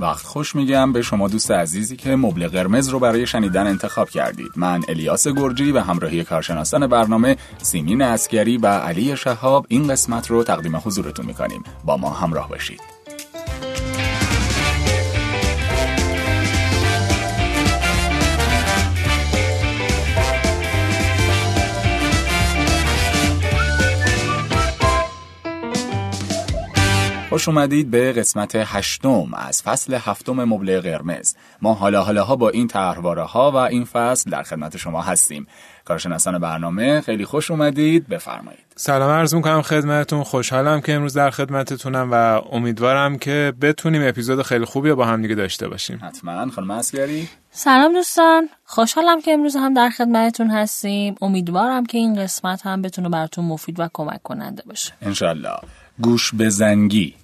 [0.00, 4.52] وقت خوش میگم به شما دوست عزیزی که مبل قرمز رو برای شنیدن انتخاب کردید.
[4.56, 10.44] من الیاس گرجی به همراهی کارشناسان برنامه سیمین اسکری و علی شهاب این قسمت رو
[10.44, 11.62] تقدیم حضورتون می‌کنیم.
[11.84, 12.97] با ما همراه باشید.
[27.30, 31.34] خوش اومدید به قسمت هشتم از فصل هفتم مبله قرمز.
[31.62, 35.46] ما حالا حالا ها با این طرحواره ها و این فصل در خدمت شما هستیم.
[35.84, 38.08] کارشناسان برنامه خیلی خوش اومدید.
[38.08, 38.60] بفرمایید.
[38.76, 40.22] سلام عرض می‌کنم خدمتتون.
[40.22, 42.14] خوشحالم که امروز در خدمتتونم و
[42.52, 46.00] امیدوارم که بتونیم اپیزود خیلی خوبی با هم دیگه داشته باشیم.
[46.02, 46.50] حتما.
[46.50, 48.48] خانم اسگری سلام دوستان.
[48.64, 51.14] خوشحالم که امروز هم در خدمتتون هستیم.
[51.22, 54.92] امیدوارم که این قسمت هم بتونه براتون مفید و کمک کننده باشه.
[55.02, 55.58] انشالله
[56.02, 57.14] گوش بزنگی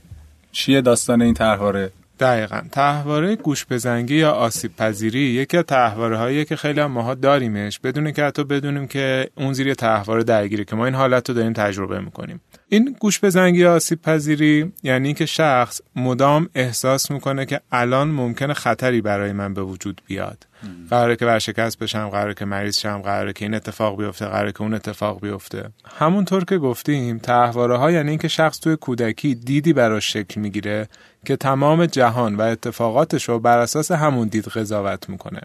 [0.53, 2.61] چیه داستان این طرحواره؟ دقیقا.
[2.73, 7.79] تحواره گوش بزنگی یا آسیب پذیری یکی از تحواره هایی که خیلی هم ماها داریمش.
[7.79, 11.53] بدون که حتی بدونیم که اون زیر تحواره درگیره که ما این حالت رو داریم
[11.53, 12.41] تجربه می‌کنیم.
[12.69, 18.55] این گوش بزنگی یا آسیب پذیری یعنی که شخص مدام احساس می‌کنه که الان ممکنه
[18.55, 20.47] خطری برای من به وجود بیاد.
[20.91, 24.63] قراره که ورشکست بشم قراره که مریض شم قراره که این اتفاق بیفته قراره که
[24.63, 25.69] اون اتفاق بیفته.
[25.99, 30.89] همونطور که گفتیم تحواره ها یعنی اینکه شخص توی کودکی دیدی براش شکل می‌گیره
[31.25, 35.41] که تمام جهان و اتفاقاتش رو بر اساس همون دید قضاوت می‌کنه.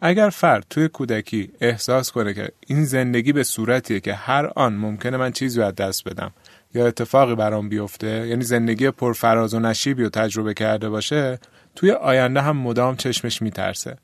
[0.00, 5.16] اگر فرد توی کودکی احساس کنه که این زندگی به صورتیه که هر آن ممکنه
[5.16, 6.32] من چیزی از دست بدم
[6.74, 11.38] یا اتفاقی برام بیفته یعنی زندگی پرفراز و نشیبی رو تجربه کرده باشه
[11.76, 13.96] توی آینده هم مدام چشمش میترسه.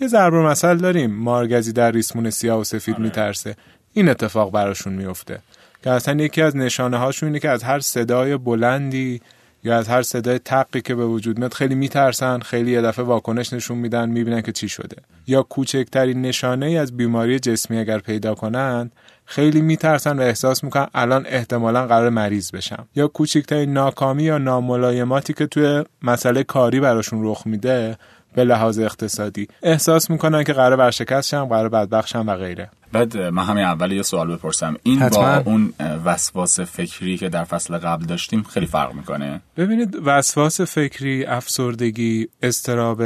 [0.00, 3.04] یه ضرب مثل داریم مارگزی در ریسمون سیاه و سفید آره.
[3.04, 3.56] میترسه.
[3.92, 5.38] این اتفاق براشون میفته
[5.82, 9.20] که اصلا یکی از نشانه هاشون اینه که از هر صدای بلندی
[9.66, 13.52] یا از هر صدای تقی که به وجود میاد خیلی میترسن خیلی یه دفعه واکنش
[13.52, 14.96] نشون میدن می‌بینن که چی شده.
[15.26, 18.92] یا کوچکترین نشانه ای از بیماری جسمی اگر پیدا کنند
[19.24, 22.88] خیلی میترسن و احساس می‌کنن الان احتمالا قرار مریض بشم.
[22.94, 27.96] یا کوچکترین ناکامی یا ناملایماتی که توی مسئله کاری براشون رخ میده
[28.34, 29.48] به لحاظ اقتصادی.
[29.62, 32.70] احساس می‌کنن که قرار ورشکست شم قرار بدبخت شم و غیره.
[32.98, 34.76] بعد من همین اول یه سوال بپرسم.
[34.82, 35.22] این حتما.
[35.22, 35.72] با اون
[36.04, 43.02] وسواس فکری که در فصل قبل داشتیم خیلی فرق می‌کنه؟ ببینید وسواس فکری افسردگی استراب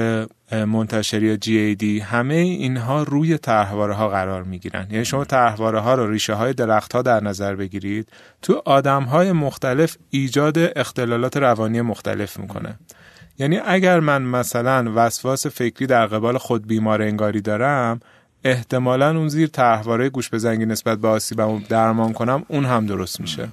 [0.52, 1.36] منتشری یا
[1.74, 4.86] دی همه اینها روی طرحواره ها قرار می‌گیرن.
[4.90, 8.08] یعنی شما طرحواره ها رو ریشه های درخت ها در نظر بگیرید
[8.42, 12.78] تو آدم های مختلف ایجاد اختلالات روانی مختلف می‌کنه.
[13.38, 18.00] یعنی اگر من مثلا وسواس فکری در قبال خود بیمار انگاری دارم
[18.44, 23.48] احتمالا اون زیر طرحواره گوش بزنگی نسبت به آسیبم درمان کنم اون هم درست میشه.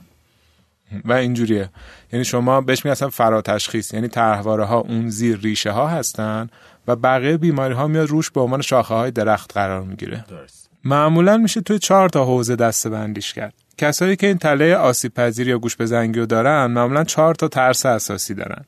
[1.05, 1.69] و اینجوریه.
[2.13, 6.49] یعنی شما بهش میگن اصلا فراتشخیص یعنی طرحواره ها اون زیر ریشه ها هستن
[6.87, 10.25] و بقیه بیماری ها میاد روش به عنوان شاخه های درخت قرار می‌گیره.
[10.83, 13.53] معمولا میشه توی چهار تا حوزه دسته بندیش کرد.
[13.77, 17.85] کسایی که این تله آسیب پذیر یا گوش بزنگی رو دارن معمولا چهار تا ترس
[17.85, 18.65] اساسی دارن.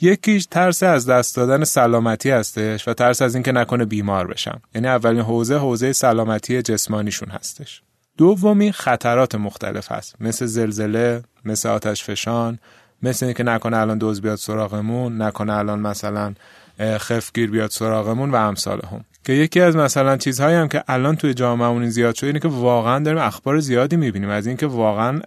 [0.00, 4.60] یکیش ترس از دست دادن سلامتی هستش و ترس از اینکه نکنه بیمار بشم.
[4.74, 7.82] یعنی اولین حوزه حوزه سلامتی جسمانیشون هستش.
[8.16, 10.14] دومی خطرات مختلف هست.
[10.20, 12.58] مثل زلزله مثل آتش فشان
[13.02, 16.34] مثل اینکه نکنه الان دوز بیاد سراغمون نکنه الان مثلا
[16.80, 21.34] خفگیر بیاد سراغمون و امثال هم که یکی از مثلا چیزهایی هم که الان توی
[21.34, 24.28] جامعهمون زیاد شده اینه که واقعا داریم اخبار زیادی می‌بینیم.
[24.28, 25.20] از اینکه واقعا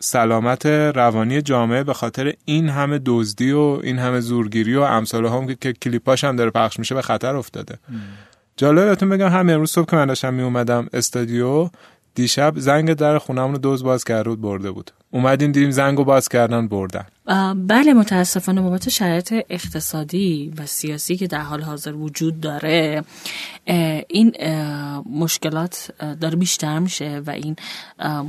[0.00, 5.54] سلامت روانی جامعه به خاطر این همه دزدی و این همه زورگیری و امثال هم
[5.54, 7.78] که کلیپاش هم داره پخش میشه به خطر افتاده.
[8.56, 11.70] جالبه بهتون بگم همین امروز صبح که من داشتم می اومدم استادیو
[12.14, 14.90] دیشب زنگ در خونمون رو دوز باز کرده بود برده بود.
[15.10, 17.04] اومدیم دیدیم زنگ باز کردن بردن.
[17.56, 23.04] بله متاسفانه بابت شرایط اقتصادی و سیاسی که در حال حاضر وجود داره
[24.08, 24.32] این
[25.10, 25.90] مشکلات
[26.20, 27.56] داره بیشتر میشه و این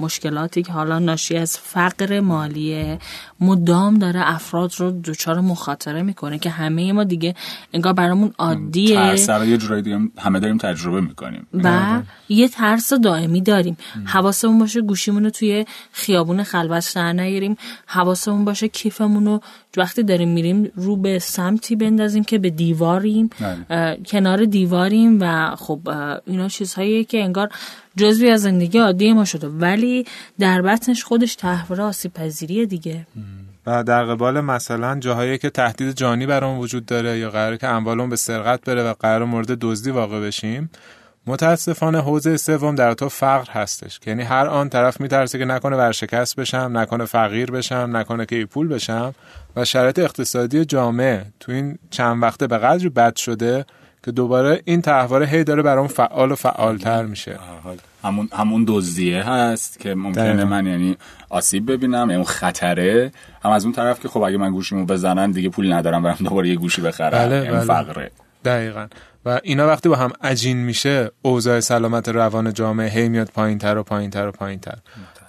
[0.02, 2.98] مشکلاتی که حالا ناشی از فقر مالی
[3.40, 7.36] مدام داره افراد رو دچار مخاطره می‌کنه که همه ما دیگه
[7.74, 8.96] انگار برامون عادیه.
[8.96, 11.48] ترس یه جورایی دیگه همه داریم تجربه می‌کنیم.
[11.54, 13.78] و یه ترس دائمی داریم.
[14.06, 17.58] حواسمون باشه گوشیمون رو توی خیابون خلوت در نیاریم.
[17.86, 19.42] حواسمون باشه کیفمون رو
[19.78, 23.98] وقتی داریم میریم رو به سمتی بندازیم که به دیواریم بله.
[24.06, 25.80] کنار دیواریم و خب
[26.26, 27.50] اینا چیزهایی که انگار
[27.96, 30.06] جزوی از زندگی عادی ما شده ولی
[30.40, 33.08] در بطنش خودش تحوره آسیب پذیریه دیگه
[33.66, 38.10] و در قبال مثلا جاهایی که تهدید جانی برام وجود داره یا قراره که اموالمون
[38.10, 40.70] به سرقت بره و قرار مورد دزدی واقع بشیم
[41.30, 44.00] متاسفانه حوزه سوم در تو فقر هستش.
[44.00, 48.46] که یعنی هر آن طرف میترسه که نکنه ورشکست بشم نکنه فقیر بشم نکنه که
[48.46, 49.16] پول بشم
[49.56, 53.66] و شرایط اقتصادی جامعه تو این چند وقته به قدری بد شده
[54.04, 57.40] که دوباره این تحواره هی داره برام فعال و فعالتر میشه.
[58.04, 60.98] همون همون دزدیه هست که ممکنه من یعنی
[61.30, 63.12] آسیب ببینم اون خطره.
[63.44, 66.50] هم از اون طرف که خب اگه من گوشیمو بزنن دیگه پول ندارم برم دوباره
[66.50, 67.30] یه گوشی بخرم.
[67.30, 67.60] بله بله.
[67.60, 68.12] فقره.
[68.46, 68.88] دقیقا.
[69.26, 73.78] و اینا وقتی با هم عجین میشه اوضاع سلامت روان جامعه هی میاد پایین تر
[73.78, 74.78] و پایین تر و پایین تر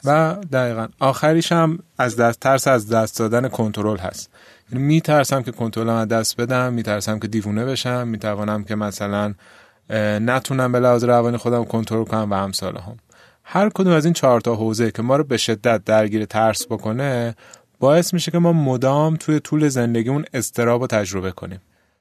[0.05, 0.89] و دقیقا.
[1.01, 4.31] آخریش هم از دست ترس از دست دادن کنترل هست.
[4.73, 9.35] یعنی میترسم که کنترلم از دست بدم میترسم که دیوونه بشم می‌توانم که مثلا
[10.21, 12.97] نتونم به لحاظ روانی خودم کنترل کنم و همسال هم
[13.45, 17.35] هر کدوم از این چهار تا حوزه که ما رو به شدت درگیر ترس بکنه
[17.79, 21.61] باعث میشه که ما مدام توی طول زندگیمون استراب رو تجربه کنیم.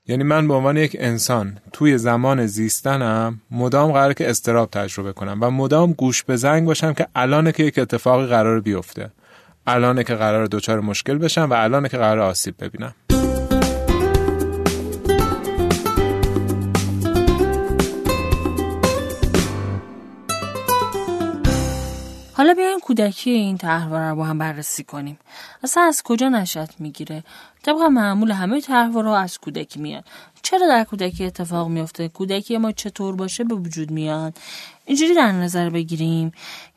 [0.09, 5.37] یعنی من به عنوان یک انسان توی زمان زیستنم مدام قرار که استراب تجربه کنم
[5.41, 9.11] و مدام گوش به زنگ باشم که الان که یک اتفاقی قرار بیفته.
[9.67, 12.95] الان که قرار دچار مشکل بشم و الان که قرار آسیب ببینم.
[22.39, 25.19] حالا بیایم کودکی این تحوار رو با هم بررسی کنیم.
[25.63, 27.23] اصلا از کجا نشد می‌گیره؟
[27.63, 30.03] طبق معمول همه تحوارها از کودکی میاد
[30.41, 34.37] چرا در کودکی اتفاق میفته کودکی ما چطور باشه به وجود میاد؟
[34.85, 36.31] اینجوری در نظر بگیریم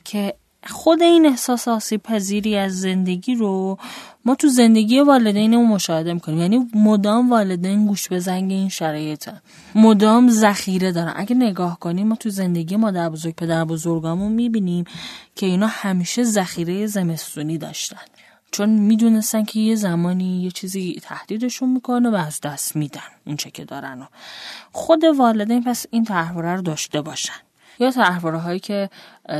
[0.04, 0.34] که
[0.66, 3.78] خود این احساس آسیب پذیری از زندگی رو
[4.24, 6.38] ما تو زندگی والدینمون مشاهده می‌کنیم.
[6.38, 9.42] یعنی مدام والدین گوش به زنگ این شرایطه.
[9.74, 11.12] مدام ذخیره دارن.
[11.16, 14.84] اگه نگاه کنیم ما تو زندگی مادر بزرگ پدر بزرگامون می‌بینیم
[15.34, 17.96] که اینا همیشه ذخیره زمستونی داشتن.
[18.50, 23.50] چون می‌دونستن که یه زمانی یه چیزی تهدیدشون می‌کنه و از دست میدن اون چه
[23.50, 24.02] که دارن.
[24.02, 24.04] و
[24.72, 27.40] خود والدین پس این تحوره رو داشته باشن.
[27.78, 28.90] یا تحواره هایی که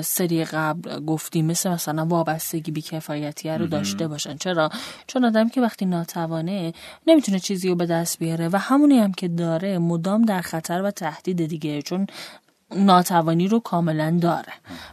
[0.05, 4.37] سری قبل گفتیم مثل مثلا وابستگی بیکفایتیه رو داشته باشن.
[4.37, 4.70] چرا؟
[5.06, 6.73] چون آدم که وقتی ناتوانه
[7.06, 10.90] نمی‌تونه چیزی رو به دست بیاره و همونی هم که داره مدام در خطر و
[10.90, 12.06] تهدید دیگه چون
[12.76, 14.52] ناتوانی رو کاملا داره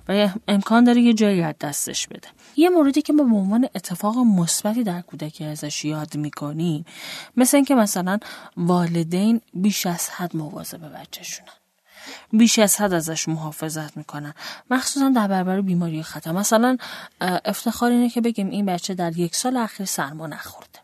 [0.09, 2.27] و امکان داره یه جایی از دستش بده.
[2.57, 6.85] یه موردی که ما به عنوان اتفاق مثبتی در کودکی ازش یاد می‌کنیم
[7.37, 8.19] مثل اینکه مثلا
[8.57, 11.58] والدین بیش از حد مواظب بچهشونن.
[12.31, 14.33] بیش از حد ازش محافظت می‌کنن.
[14.71, 16.31] مخصوصا در برابر بیماری خطر.
[16.31, 16.77] مثلا
[17.21, 20.79] افتخار اینه که بگیم این بچه در یک سال اخیر سرما نخورده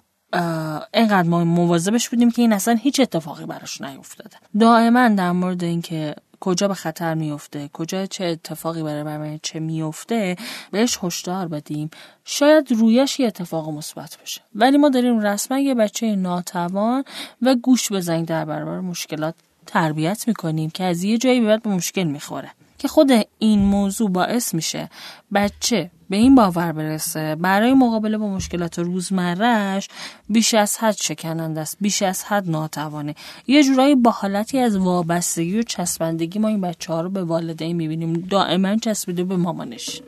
[0.94, 4.38] اینقدر ما مواظبش بودیم که این اصلا هیچ اتفاقی براش نیفتاده.
[4.60, 10.36] دائما در مورد اینکه کجا به خطر میفته کجا چه اتفاقی برای برای چه میفته
[10.72, 11.90] بهش هشدار بدیم.
[12.26, 14.42] شاید رویش یه اتفاق مثبت بشه.
[14.56, 17.04] ولی ما داریم رسما یه بچه ناتوان
[17.42, 19.36] و گوش بزنگ در برابر مشکلات
[19.66, 24.10] تربیت می‌کنیم که از یه جایی به بعد به مشکل می‌خوره که خود این موضوع
[24.10, 24.90] باعث میشه
[25.34, 29.88] بچه به این باور برسه برای مقابله با مشکلات روزمرهش
[30.30, 33.16] بیش از حد شکننده است بیش از حد ناتوانه.
[33.48, 37.76] یه جورایی با حالتی از وابستگی و چسبندگی ما این بچه ها رو به والدین
[37.76, 38.14] می‌بینیم.
[38.14, 40.02] دائما چسبیده به مامانش.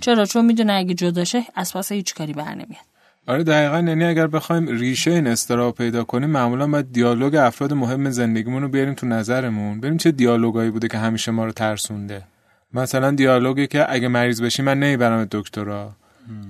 [0.00, 2.97] چرا؟ چون می‌دونه اگه جداشه از پس هیچ کاری بر نمیاد.
[3.28, 8.10] آره دقیقا یعنی اگر بخوایم ریشه این استراب پیدا کنیم معمولا باید دیالوگ افراد مهم
[8.10, 9.78] زندگیمون رو بیاریم تو نظرمون.
[9.80, 12.22] ببینیم چه دیالوگایی بوده که همیشه ما رو ترسونده.
[12.74, 15.92] مثلا دیالوگی که اگه مریض بشی من نمی‌برم دکترا.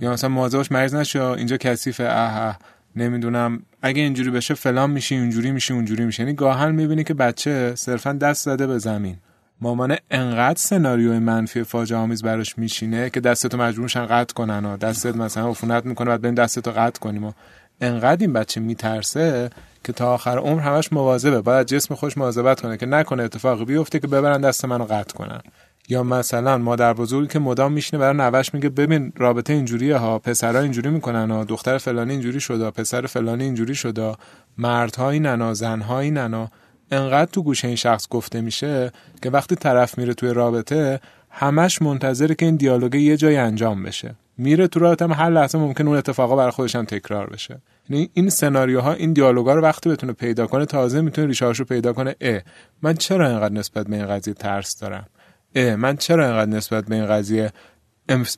[0.01, 2.59] یا مثلا مواظبش مریض نشو اینجا کثیفه اه
[2.97, 3.62] نمی‌دونم.
[3.83, 6.23] اگه اینجوری بشه فلان میشی اونجوری میشی اونجوری میشی.
[6.23, 9.17] یعنی گاهن می‌بینی که بچه صرفا دست زده به زمین.
[9.61, 15.17] مامانه انقدر سناریوی منفی فاجعه آمیز براش میشینه که دستتو مجبورشن قطع کنن و دستت
[15.17, 17.33] مثلا عفونت می‌کنه بعد بریم دستتو قطع کنیم و
[17.81, 19.50] انقدر این بچه میترسه
[19.85, 21.41] که تا آخر عمر همش مواظبه.
[21.41, 25.41] باید جسم خوش مواظبت کنه که نکنه اتفاقی بیفته که ببرن دست منو قطع کنن.
[25.88, 30.62] یا مثلا مادر بزرگی که مدام میشینه برای نوش میگه ببین رابطه اینجوریه ها پسرها
[30.62, 34.15] اینجوری می‌کنن ها دختر فلانی اینجوری شده پسر فلانی اینجوری شده
[34.59, 36.49] مردها اینن زنها اینن
[36.90, 38.92] انقدر تو گوشه این شخص گفته میشه
[39.23, 44.14] که وقتی طرف میره توی رابطه همش منتظره که این دیالوگ یه جای انجام بشه.
[44.38, 47.59] میره تو رابطه هم هر لحظه ممکن اون اتفاقا برای خودش هم تکرار بشه.
[47.88, 52.14] یعنی این سناریوها این دیالوگا رو وقتی بتونه پیدا کنه تازه می‌تونه ریشه‌هاشو پیدا کنه.
[52.21, 52.40] اه
[52.83, 55.07] من چرا اینقدر نسبت به این قضیه ترس دارم؟
[55.54, 57.52] اه من چرا اینقدر نسبت به این قضیه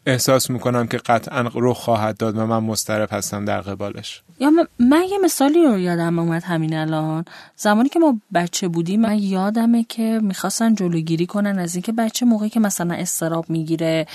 [0.06, 4.22] احساس می‌کنم که قطعا رخ خواهد داد و من مسترب هستم در قبالش.
[4.40, 7.24] یا من یه مثالی رو یادم اومد همین الان.
[7.56, 12.50] زمانی که ما بچه بودیم من یادمه که می‌خواستن جلوگیری کنن از اینکه بچه موقعی
[12.50, 14.06] که مثلا استراب می‌گیره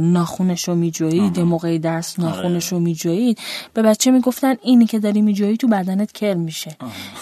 [0.00, 3.38] ناخونش رو میجویید موقعی درس ناخونش رو میجویید.
[3.74, 6.76] به بچه می‌گفتن اینی که داری میجویی تو بدنت کر میشه.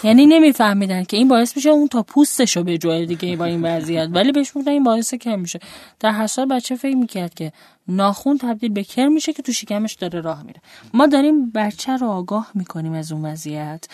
[0.05, 4.09] یعنی نمیفهمیدن که این باعث میشه اون تا پوستش رو بجویه دیگه با این وضعیت.
[4.13, 5.61] ولی بهش می‌گفتن این باعث کر میشه.
[6.01, 7.53] در هر سال بچه فکر می‌کرد که
[7.89, 10.61] ناخون تبدیل به کر میشه که تو شکمش داره راه میره.
[10.95, 13.87] ما داریم بچه رو آگاه می‌کنیم از اون وضعیت.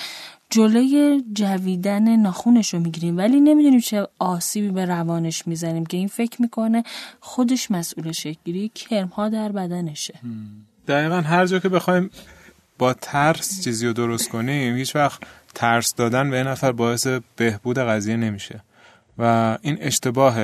[0.51, 3.17] جلوی جویدن ناخونش رو می‌گیریم.
[3.17, 6.83] ولی نمی‌دونیم چه آسیبی به روانش می‌زنیم که این فکر می‌کنه
[7.21, 10.15] خودش مسئول شکلی کرمها در بدنشه.
[10.89, 12.11] دقیقا هر جا که بخوایم
[12.79, 15.21] با ترس چیزی رو درست کنیم هیچ وقت
[15.55, 18.61] ترس دادن به نفر باعث بهبود قضیه نمیشه.
[19.19, 20.37] و این اشتباه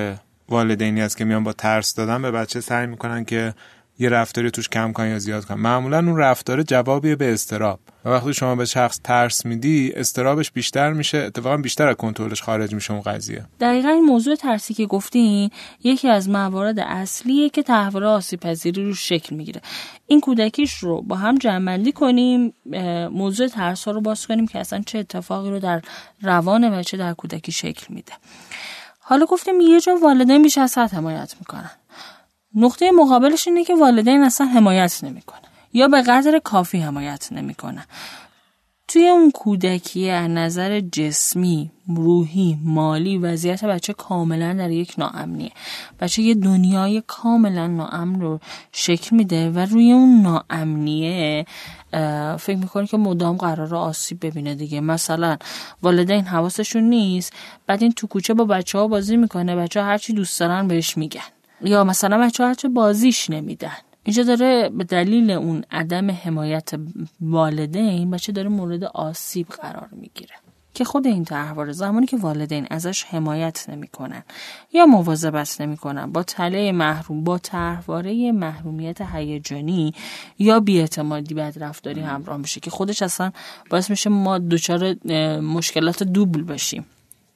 [0.49, 3.53] والدینی است که میان با ترس دادن به بچه سعی می‌کنن که
[3.99, 5.53] یه رفتاری توش کم کن یا زیاد کن.
[5.53, 10.93] معمولا اون رفتار جوابیه به استراب و وقتی شما به شخص ترس میدی استرابش بیشتر
[10.93, 13.45] میشه اتفاقا بیشتر از کنترلش خارج میشه اون قضیه.
[13.59, 15.49] دقیقا این موضوع ترسی که گفتین
[15.83, 19.61] یکی از موارد اصلیه که تحول آسیب پذیری رو شکل می‌گیره.
[20.07, 22.53] این کودکیش رو با هم جمع کنیم
[23.11, 25.81] موضوع ترس ها رو باز کنیم که اصلا چه اتفاقی رو در
[26.21, 28.13] روان بچه در کودکی شکل میده.
[28.99, 31.71] حالا گفتیم یه جا والدین بیش از حد حمایت می‌کنن.
[32.57, 35.39] نقطه مقابلش اینه که والدین اصلا حمایت نمی‌کنن.
[35.73, 37.85] یا به قدر کافی حمایت نمی‌کنن.
[38.87, 45.51] توی اون کودکی از نظر جسمی، روحی، مالی وضعیت بچه کاملا در یک ناامنیه.
[45.99, 48.39] بچه یه دنیای کاملا ناامن رو
[48.71, 51.45] شکل میده و روی اون ناامنیه
[52.39, 54.81] فکر می‌کنه که مدام قرار آسیب ببینه دیگه.
[54.81, 55.37] مثلا
[55.81, 57.33] والدین حواسشون نیست
[57.67, 60.97] بعد این تو کوچه با بچه ها بازی می‌کنه بچه ها هرچی دوست دارن بهش
[60.97, 61.21] میگن.
[61.61, 63.77] یا مثلا بچه ها هرچی بازیش نمیدن.
[64.03, 66.69] اینجا داره به دلیل اون عدم حمایت
[67.21, 70.35] والدین بچه داره مورد آسیب قرار می‌گیره.
[70.73, 74.23] که خود این تحوار زمانی که والدین ازش حمایت نمی‌کنن
[74.73, 79.93] یا مواظبت نمی‌کنن با تله محروم با طرحواره محرومیت هیجانی
[80.39, 83.31] یا بیاعتمادی بدرفتاری همراه میشه که خودش اصلا
[83.69, 84.95] باعث میشه ما دچار
[85.39, 86.85] مشکلات دوبل بشیم.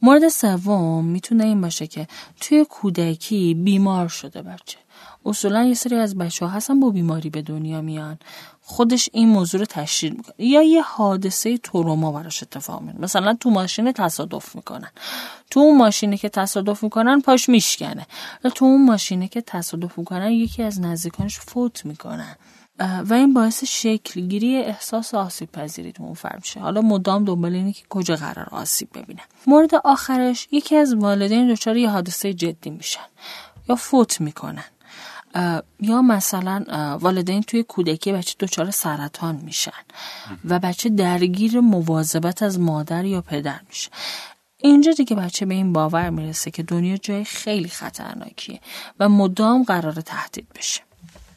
[0.02, 2.08] مورد سوم می‌تونه این باشه که
[2.40, 4.78] توی کودکی بیمار شده بچه.
[5.26, 8.20] اصولا یه سری از بچه ها هستن با بیماری به دنیا میان.
[8.62, 10.36] خودش این موضوع رو تشدید می‌کنه.
[10.38, 14.92] یا یه حادثه تروما براش اتفاق میفته مثلا تو ماشین تصادف می‌کنن.
[15.50, 18.08] تو اون ماشینه که تصادف می‌کنن پاش میشکنه.
[18.56, 22.36] تو اون ماشینه که تصادف می‌کنن یکی از نزدیکانش فوت می‌کنن.
[22.82, 26.60] و این باعث شکلگیری احساس آسیب پذیری تو اون فرد میشه.
[26.60, 29.22] حالا مدام دنبال اینه که کجا قرار آسیب ببینه.
[29.48, 33.06] مورد آخرش یکی از والدین دچار یه حادثه جدی میشن
[33.70, 34.64] یا فوت می‌کنن.
[35.80, 36.66] یا مثلا
[37.02, 39.72] والدین توی کودکی بچه دچار سرطان میشن
[40.46, 43.90] و بچه درگیر مواظبت از مادر یا پدر میشه.
[44.58, 48.60] اینجا دیگه بچه به این باور می‌رسه که دنیا جای خیلی خطرناکیه
[49.00, 50.82] و مدام قرار تهدید بشه.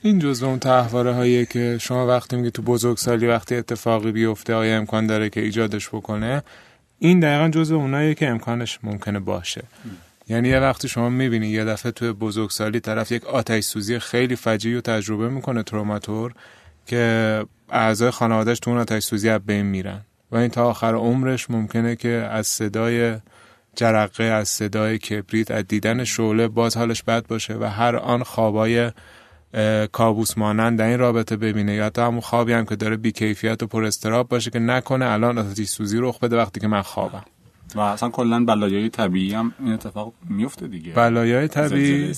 [0.04, 4.76] این جزو اون تحواره هایی که شما وقتی میگه تو بزرگسالی وقتی اتفاقی بیفته آیا
[4.76, 6.42] امکان داره که ایجادش بکنه؟
[6.98, 9.62] این دقیقا جزو اونایی که امکانش ممکنه باشه.
[10.28, 14.74] یعنی یه وقتی شما می‌بینی یه دفعه توی بزرگسالی طرف یک آتش سوزی خیلی فجیع
[14.74, 16.34] رو تجربه می‌کنه تروماتور
[16.86, 20.00] که اعضای خانوادهش تو اون آتش سوزی از بین میرن.
[20.30, 23.16] و این تا آخر عمرش ممکنه که از صدای
[23.76, 28.90] جرقه از صدای کبریت از دیدن شعله باز حالش بد باشه و هر آن خوابای
[29.92, 31.74] کابوس مانند در این رابطه ببینه.
[31.74, 35.38] یا حتی همون خوابی هم که داره بیکیفیت و پر استراب باشه که نکنه الان
[35.38, 37.24] آتش سوزی رخ بده وقتی که من خوابم.
[37.74, 40.92] و اصلا کلا بلایای طبیعی هم این اتفاق میفته دیگه.
[40.92, 42.14] بلایای طبیعی؟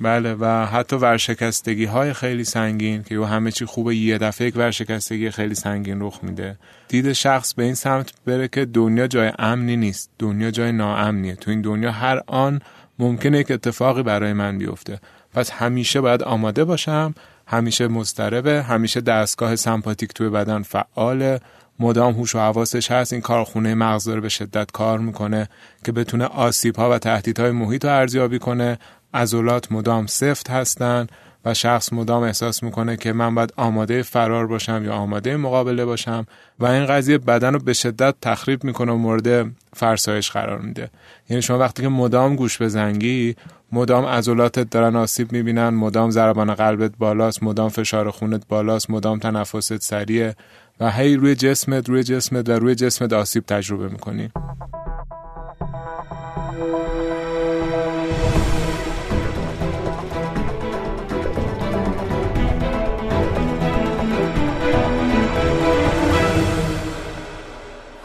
[0.00, 5.30] بله و حتی ورشکستگی های خیلی سنگین که همه چی خوبه یه دفعه یک ورشکستگی
[5.30, 6.58] خیلی سنگین رخ میده.
[6.88, 10.10] دید شخص به این سمت بره که دنیا جای امنی نیست.
[10.18, 11.36] دنیا جای ناامنیه.
[11.36, 12.60] تو این دنیا هر آن
[12.98, 15.00] ممکنه یک اتفاقی برای من بیفته.
[15.38, 17.14] پس همیشه باید آماده باشم
[17.46, 21.40] همیشه مضطربه همیشه دستگاه سمپاتیک توی بدن فعاله.
[21.78, 25.48] مدام هوش و حواسش هست این کارخونه مغز داره به شدت کار می‌کنه
[25.84, 28.78] که بتونه آسیب ها و تهدیدهای محیط رو ارزیابی کنه.
[29.14, 31.06] عضلات مدام سفت هستن.
[31.44, 36.26] و شخص مدام احساس می‌کنه که من باید آماده فرار باشم یا آماده مقابله باشم
[36.58, 40.90] و این قضیه بدن رو به شدت تخریب می‌کنه و مورد فرسایش قرار میده.
[41.30, 43.36] یعنی شما وقتی که مدام گوش بزنگی
[43.72, 49.76] مدام عضلاتت دارن آسیب می‌بینن مدام ضربان قلبت بالاست مدام فشار خونت بالاست مدام تنفست
[49.82, 50.36] سریه
[50.80, 54.30] و هی روی جسمت روی جسمت و روی جسمت آسیب تجربه می‌کنی.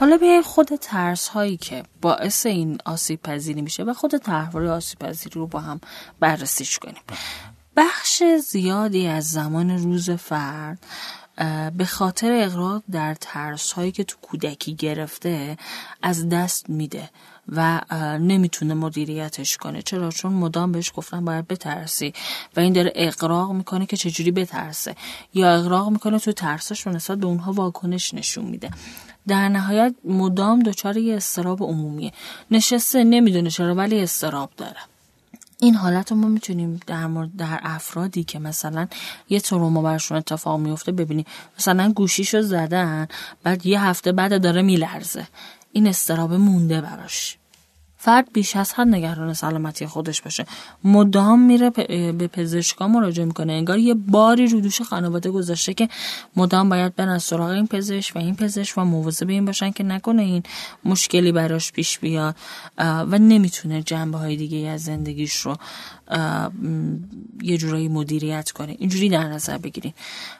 [0.03, 4.99] حالا به خود ترس هایی که باعث این آسیب پذیری میشه و خود تحول آسیب
[4.99, 5.81] پذیری رو با هم
[6.19, 7.01] بررسیش کنیم.
[7.75, 10.85] بخش زیادی از زمان روز فرد
[11.77, 15.57] به خاطر اقراق در ترس هایی که تو کودکی گرفته
[16.01, 17.09] از دست میده
[17.49, 17.81] و
[18.19, 19.81] نمی‌تونه مدیریتش کنه.
[19.81, 22.13] چرا؟ چون مدام بهش گفتن باید بترسی
[22.55, 24.95] و این داره اقراق می‌کنه که چجوری بترسه.
[25.33, 28.69] یا اقراق می‌کنه تو ترسش و نسبت به اونها واکنش نشون میده.
[29.27, 32.11] در نهایت مدام دچار یه استراب عمومیه.
[32.51, 34.79] نشسته نمی‌دونه چرا ولی استراب داره.
[35.59, 38.87] این حالت رو ما می‌تونیم در مورد در افرادی که مثلا
[39.29, 41.25] یه تروما برشون اتفاق میفته ببینیم.
[41.59, 43.07] مثلا گوشیشو زدن
[43.43, 45.27] بعد یه هفته بعد داره میلرزه.
[45.71, 47.37] این استراب مونده براش.
[48.03, 50.45] فرد بیش از حد نگران سلامتی خودش باشه.
[50.83, 51.69] مدام میره
[52.11, 53.53] به پزشکا مراجعه می‌کنه.
[53.53, 55.89] انگار یه باری رو دوش خانواده گذاشته که
[56.35, 60.21] مدام باید برن سراغ این پزشک و این پزشک و مواظب این باشن که نکنه
[60.21, 60.43] این
[60.85, 62.35] مشکلی براش پیش بیاد
[62.77, 65.55] و نمی‌تونه جنبه های دیگه از زندگیش رو
[67.41, 68.75] یه جورایی مدیریت کنه.
[68.79, 69.93] اینجوری در نظر بگیریم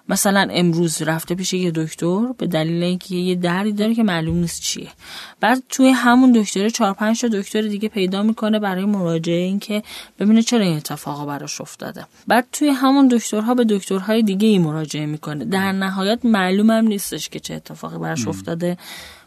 [0.10, 4.62] مثلا امروز رفته پیش یه دکتر به دلیل اینکه یه دردی داره که معلوم نیست
[4.62, 4.90] چیه.
[5.40, 9.84] بعد توی همون دکتره چهار پنج تا دکتر دیگه پیدا می‌کنه برای مراجعه اینکه
[10.20, 12.06] ببینه چرا این اتفاقا براش افتاده.
[12.28, 15.46] بعد توی همون دکترها به دکترهای دیگه ای مراجعه می‌کنه.
[15.46, 18.78] در نهایت معلومم نیستش که چه اتفاقی براش افتاده.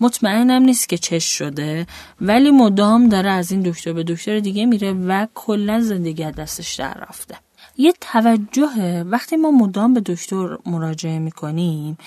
[0.00, 1.86] مطمئنم نیست که چش شده.
[2.20, 6.94] ولی مدام داره از این دکتر به دکتر دیگه میره و کلا زندگی دستش در
[7.08, 7.36] رفته.
[7.76, 11.98] یه توجه وقتی ما مدام به دکتر مراجعه می‌کنیم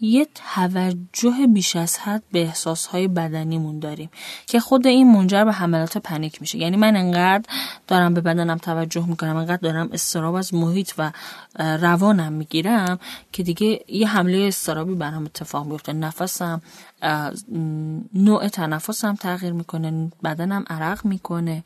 [0.00, 4.10] یه توجه بیش از حد به احساسهای بدنیمون داریم
[4.46, 6.58] که خود این منجر به حملات پنیک میشه.
[6.58, 7.44] یعنی من انقدر
[7.86, 11.12] دارم به بدنم توجه می‌کنم انقدر دارم استراب از محیط و
[11.58, 12.98] روانم می‌گیرم
[13.32, 16.62] که دیگه یه حمله استرابی برام اتفاق میفته نفسم
[18.14, 21.64] نوع تنفسم تغییر می‌کنه بدنم عرق می‌کنه.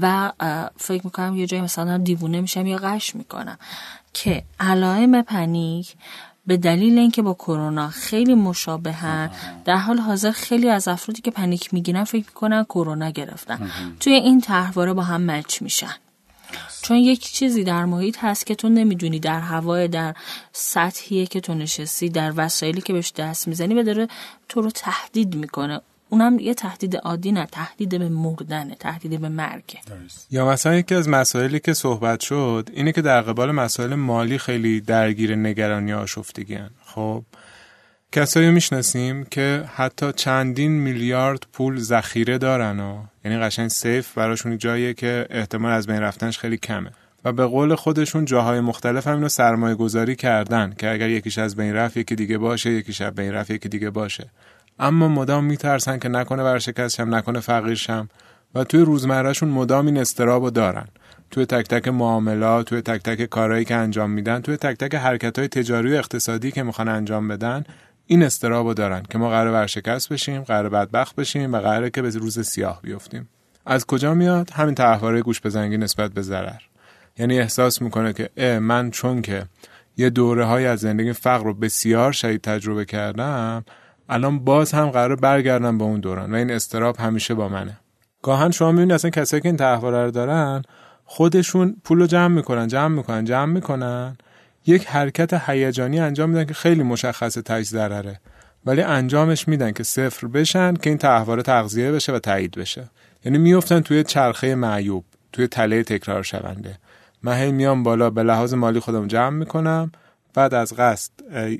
[0.00, 0.32] و
[0.76, 3.58] فکر می‌کنم یه جایی مثلا دیوونه میشم یا قش می‌کنم
[4.12, 5.94] که علائم پنیک
[6.46, 9.30] به دلیل اینکه با کرونا خیلی مشابهن
[9.64, 13.70] در حال حاضر خیلی از افرادی که پنیک می‌گیرن فکر می‌کنن کرونا گرفتن.
[14.00, 15.94] توی این طرحواره با هم مچ میشن.
[16.82, 20.14] چون یک چیزی در محیط هست که تو نمی‌دونی در هوای در
[20.52, 24.08] سطحیه که تو نشستی در وسایلی که بهش دست می‌زنی و داره
[24.48, 25.80] تو رو تهدید می‌کنه.
[26.10, 29.78] اونم یه تهدید عادی نه تهدید به مردنه تهدید به مرگ.
[30.30, 34.80] یا مثلا یکی از مسائلی که صحبت شد اینه که در قبال مسائل مالی خیلی
[34.80, 36.70] درگیر نگرانی آشفتگی هن.
[36.84, 37.22] خب
[38.12, 44.94] کسایی می‌شناسیم که حتی چندین میلیارد پول ذخیره دارن و یعنی قشنگ سیف براشون جاییه
[44.94, 46.90] که احتمال از بین رفتنش خیلی کمه.
[47.24, 51.56] و به قول خودشون جاهای مختلف هم اینو سرمایه گذاری کردن که اگر یکیش از
[51.56, 54.30] بین رفت یکی دیگه باشه یکیش از بین رفت یکی دیگه باشه.
[54.78, 58.08] اما مدام میترسن که نکنه ورشکستشم نکنه فقیرشم.
[58.54, 60.86] و توی روزمرهشون مدام این استرابو دارن.
[61.30, 65.38] توی تک تک معاملات توی تک تک کارهایی که انجام میدن توی تک تک حرکت
[65.38, 67.64] های تجاری و اقتصادی که می‌خوان انجام بدن
[68.06, 72.10] این استرابو دارن که ما قرار ورشکست بشیم قرار بدبخت بشیم و قراره که به
[72.10, 73.28] روز سیاه بیفتیم.
[73.66, 76.60] از کجا میاد؟ همین تحواره گوش بزنگی نسبت به ضرر.
[77.18, 79.44] یعنی احساس می‌کنه که اه من چون که
[79.96, 83.64] یه دوره های از زندگی فقر رو بسیار شدید تجربه کردم
[84.08, 87.78] الان باز هم قرار برگردم به اون دوران و این استراب همیشه با منه.
[88.22, 90.62] گاهن شما می‌بینید اصلا کسایی که این تحواره رو دارن
[91.04, 94.16] خودشون پول رو جمع می‌کنن جمع می‌کنن جمع می‌کنن.
[94.66, 98.20] یک حرکت هیجانی انجام میدن که خیلی مشخص تجزیه ضرره.
[98.66, 102.84] ولی انجامش میدن که صفر بشن که این تحواره تغذیه بشه و تایید بشه.
[103.24, 106.78] یعنی میفتن توی چرخه معیوب توی تله تکرار شونده.
[107.22, 109.92] من هی میام بالا به لحاظ مالی خودم جمع می‌کنم.
[110.34, 111.12] بعد از قصد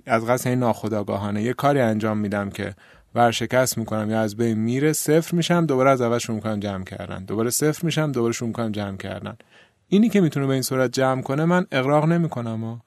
[0.06, 2.74] از قصد این ناخداگاهانه یه کاری انجام میدم که
[3.14, 7.24] ورشکست می‌کنم یا از بین میره صفر میشم دوباره از اول شروع می‌کنم جمع کردن.
[7.24, 9.36] دوباره صفر میشم دوباره شروع می‌کنم جمع کردن.
[9.88, 12.78] اینی که می‌تونه به این صورت جمع کنه من اقراق نمی‌کنم و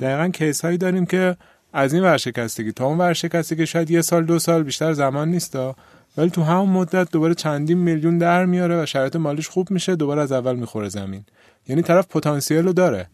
[0.00, 1.36] دقیقا کیس هایی داریم که
[1.72, 5.76] از این ورشکستگی تا اون ورشکستگی شاید یه سال دو سال بیشتر زمان نیستا
[6.16, 10.22] ولی تو همون مدت دوباره چندین میلیون در میاره و شرایط مالیش خوب میشه دوباره
[10.22, 11.24] از اول می‌خوره زمین.
[11.68, 13.08] یعنی طرف پتانسیل رو داره.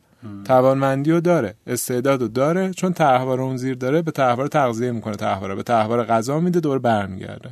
[0.45, 5.17] توانمندی رو داره استعداد رو داره چون تحوار اون زیر داره به تحوار تغذیه می‌کنه
[5.17, 7.51] تحوار به تحوار غذا میده دور برمیگرده.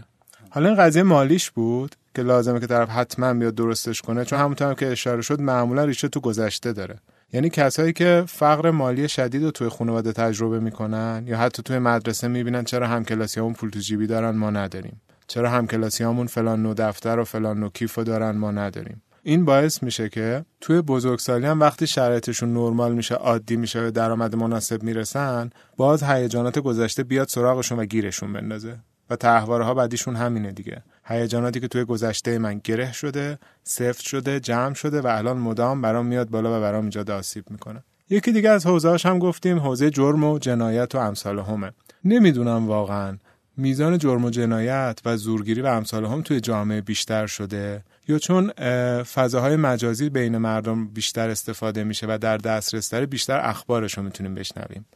[0.51, 4.69] حالا این قضیه مالیش بود که لازمه که طرف حتما بیاد درستش کنه چون همونطور
[4.69, 6.99] هم که اشاره شد معمولا ریشه تو گذشته داره.
[7.33, 12.29] یعنی کسایی که فقر مالی شدید رو توی خانواده تجربه می‌کنن یا حتی توی مدرسه
[12.29, 15.01] می‌بینن چرا همکلاسیامون پول تو جیبی دارن ما نداریم.
[15.27, 19.03] چرا همکلاسیامون فلان نو دفتر و فلان نو کیف دارن ما نداریم.
[19.23, 24.35] این باعث میشه که توی بزرگسالی هم وقتی شرایطشون نرمال میشه عادی میشه و درآمد
[24.35, 28.79] مناسب می‌رسن باز هیجانات گذشته بیاد سراغشون و گیرشون بندازه.
[29.11, 30.83] و تحواره بعدیشون همینه دیگه.
[31.05, 36.07] هیجاناتی که توی گذشته من گره شده سفت شده جمع شده و الان مدام برام
[36.07, 37.85] میاد بالا و برام ایجاد آسیب می‌کنه.
[38.11, 41.73] یکی دیگه از حوزه‌هاش هم گفتیم حوزه جرم و جنایت و امثال همه
[42.05, 43.19] نمی‌دونم واقعا
[43.57, 48.51] میزان جرم و جنایت و زورگیری و امثال هم توی جامعه بیشتر شده یا چون
[49.03, 54.35] فضاهای مجازی بین مردم بیشتر استفاده میشه و در دسترس داره بیشتر اخبارش رو می‌تونیم
[54.35, 54.87] بشنویم.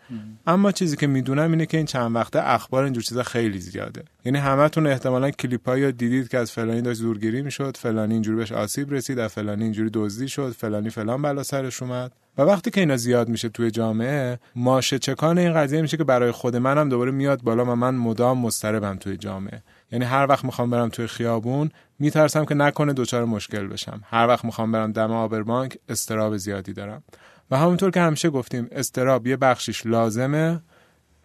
[0.47, 4.03] اما چیزی که می‌دونم اینه که این چند وقته اخبار اینجور چیزا خیلی زیاده.
[4.25, 8.92] یعنی همتون احتمالا کلیپایی دیدید که از فلانی داشت زورگیری می‌شد فلانی اینجوری بهش آسیب
[8.92, 12.12] رسید از فلانی اینجوری دزدی شد فلانی فلان بلا سرش اومد.
[12.38, 16.31] و وقتی که اینا زیاد میشه توی جامعه ماشه چکان این قضیه میشه که برای
[16.31, 19.62] خود منم دوباره میاد بالا و من مدام مضطربم توی جامعه.
[19.92, 24.01] یعنی هر وقت می‌خوام برم توی خیابون میترسم که نکنه دچار مشکل بشم.
[24.11, 27.03] هر وقت می‌خوام برم دم آبربانک استراب زیادی دارم.
[27.51, 30.61] و همونطور که همیشه گفتیم استراب یه بخشیش لازمه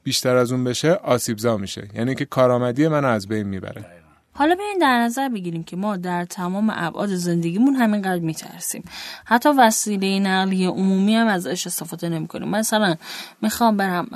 [0.03, 1.87] بیشتر از اون بشه آسیبزا میشه.
[1.93, 4.00] یعنی که کارآمدی منو از بین می‌بره.
[4.33, 8.83] حالا بیاین در نظر بگیریم که ما در تمام ابعاد زندگیمون همینقدر میترسیم.
[9.25, 12.47] حتی وسیله نقلیه عمومی هم ازش استفاده نمی‌کنیم.
[12.47, 12.95] مثلا
[13.41, 14.07] می‌خوام برم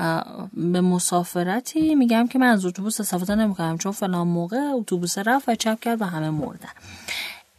[0.54, 5.56] به مسافرتی میگم که من از اتوبوس استفاده نمی‌کنم چون فلان موقع اتوبوس رفت و
[5.56, 6.69] چپ کرد و همه مردن.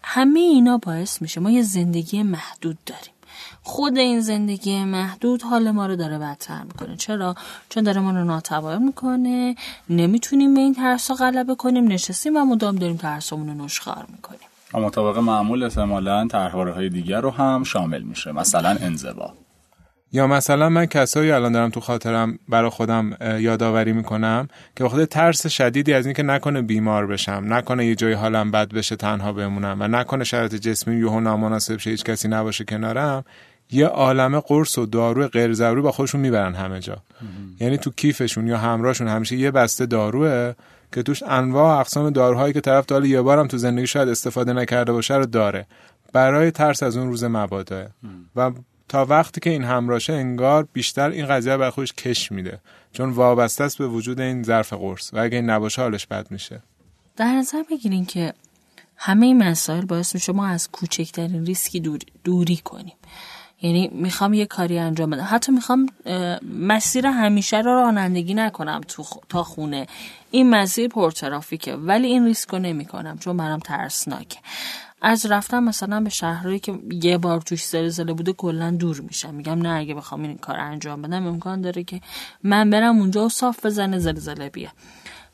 [0.02, 3.15] همه اینا باعث میشه ما یه زندگی محدود داریم.
[3.68, 6.96] خود این زندگی محدود حال ما رو داره بدتر می‌کنه.
[6.96, 7.34] چرا؟
[7.68, 9.56] چون داره ما رو ناتوان می‌کنه.
[9.90, 11.84] نمی‌تونیم به این ترس غلبه کنیم.
[11.84, 14.48] نشستیم و مدام داریم ترسمون رو نشخار می‌کنیم.
[14.74, 18.32] مطابق معمول احتمالا طرحواره های دیگر رو هم شامل میشه.
[18.32, 19.32] مثلا انزوا.
[20.12, 25.46] یا مثلا من کسایی الان دارم تو خاطرم برای خودم یادآوری می‌کنم که بخاطر ترس
[25.46, 29.88] شدیدی از اینکه نکنه بیمار بشم نکنه یه جای حالم بد بشه تنها بمونم و
[29.88, 33.24] نکنه شرط جسمی یهو نامناسب شه هیچ کسی نباشه کنارم
[33.70, 37.02] یه عالم قرص و دارو غیر ضروری با خودشون می‌برن همه جا.
[37.60, 40.52] یعنی تو کیفشون یا همراهشون همیشه یه بسته داروه
[40.92, 44.52] که توش انواع و اقسام داروهایی که طرف تا یه بارم تو زندگی شاید استفاده
[44.52, 45.66] نکرده باشه رو داره.
[46.12, 47.86] برای ترس از اون روز مبادا.
[48.36, 48.52] و
[48.88, 52.60] تا وقتی که این همراشه انگار بیشتر این قضیه بر خودش کش میده.
[52.92, 55.14] چون وابسته است به وجود این ظرف قرص.
[55.14, 56.62] و اگه این نباشه حالش بد میشه.
[57.16, 58.34] در نظر بگیرین که
[58.96, 62.96] همه این مسائل باعث میشه ما از کوچکترین ریسکی دوری, دوری کنیم.
[63.62, 65.26] یعنی می‌خوام یه کاری انجام بدم.
[65.30, 65.86] حتی می‌خوام
[66.58, 69.86] مسیر همیشه رو رانندگی نکنم تو تا خونه.
[70.30, 74.38] این مسیر پرترافیکه ولی این ریسک رو نمی کنم چون برام ترسناکه.
[75.02, 79.34] از رفتم مثلا به شهرهایی که یه بار توش زلزله بوده کلا دور میشم.
[79.34, 82.00] میگم نه اگه بخوام این کار انجام بدم امکان داره که
[82.42, 84.70] من برم اونجا و صاف بزنه زلزله بیه.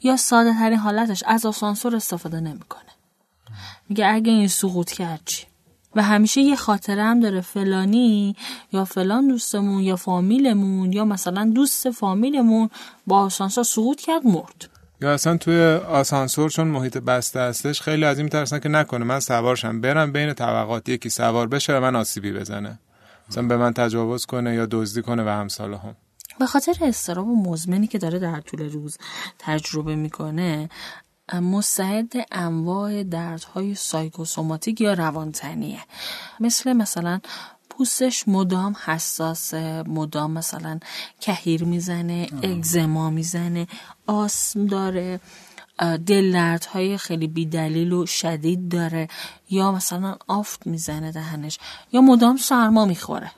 [0.02, 2.82] یا ساده ترین حالتش از آسانسور استفاده نمی‌کنه.
[3.88, 5.46] میگه اگه این سقوط کرد چی؟
[5.96, 8.36] و همیشه یه خاطره هم داره فلانی
[8.72, 12.70] یا فلان دوستمون یا فامیلمون یا مثلا دوست فامیلمون
[13.06, 14.68] با آسانسور سقوط کرد مرد.
[15.00, 19.20] یا اصلا توی آسانسور چون محیط بسته هستش خیلی از این میترسن که نکنه من
[19.20, 22.78] سوارشم برم بین طبقات یکی سوار بشه و من آسیبی بزنه.
[23.28, 25.96] مثلا به من تجاوز کنه یا دزدی کنه و همساله هم.
[26.38, 28.98] به خاطر استراب و مزمنی که داره در طول روز
[29.38, 30.68] تجربه می‌کنه
[31.40, 35.80] مستعد انواع دردهای سایکوسوماتیک یا روانتنیه.
[36.40, 37.20] مثل مثلا
[37.70, 40.78] پوستش مدام حساسه مدام مثلا
[41.20, 43.66] کهیر می‌زنه اگزما می‌زنه
[44.06, 45.20] آسم داره
[46.06, 49.08] دل های خیلی بیدلیل و شدید داره
[49.50, 51.58] یا مثلا آفت می‌زنه دهنش
[51.92, 53.30] یا مدام سرما می‌خوره.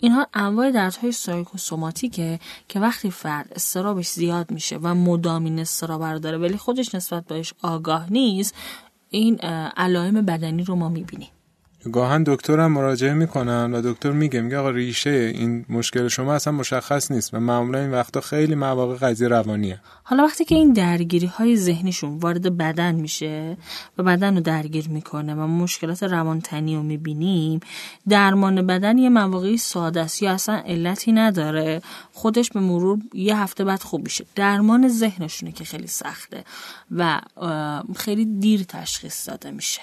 [0.00, 6.38] اینها انواع دردهای سایکوسوماتیکه که وقتی فرد استرابش زیاد میشه و مدام این استراب داره
[6.38, 8.54] ولی خودش نسبت بهش آگاه نیست
[9.10, 9.40] این
[9.76, 11.28] علائم بدنی رو ما می‌بینیم.
[11.92, 17.10] گاهن دکترم مراجعه می‌کنن و دکتر میگه میگه آقا ریشه این مشکل شما اصلا مشخص
[17.10, 19.80] نیست و معمولا این وقتا خیلی مواقع قضیه روانیه.
[20.02, 23.56] حالا وقتی که این درگیری های ذهنیشون وارد بدن میشه
[23.98, 27.60] و بدن رو درگیر می‌کنه و مشکلات روانتنی رو می‌بینیم
[28.08, 31.82] درمان بدن یه مواقعی ساده است یا اصلا علتی نداره.
[32.12, 34.24] خودش به مرور یه هفته بعد خوب میشه.
[34.34, 36.44] درمان ذهنشونه که خیلی سخته
[36.90, 37.20] و
[37.96, 39.80] خیلی دیر تشخیص داده میشه.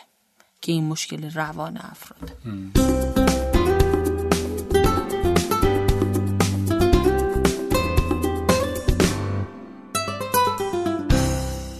[0.67, 2.31] که این مشکل روان افراد.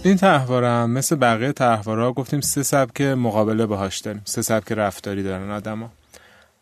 [0.02, 4.22] این تحواره هم مثل بقیه تحواره گفتیم سه سبک مقابله باهاش داریم.
[4.24, 5.90] سه سبک رفتاری دارن آدما.